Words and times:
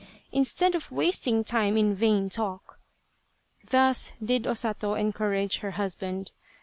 instead 0.31 0.73
of 0.73 0.91
wasting 0.91 1.43
time 1.43 1.77
in 1.77 1.93
vain 1.93 2.27
talk." 2.27 2.79
Thus 3.69 4.13
did 4.19 4.47
O 4.47 4.55
Sato 4.55 4.95
encourage 4.95 5.59
her 5.59 5.77
husband. 5.77 6.31